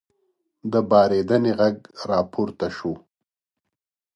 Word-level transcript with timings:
د 0.71 0.73
پارېدنې 0.89 1.51
غږ 1.59 1.77
راپورته 2.09 2.67
شو. 2.77 2.93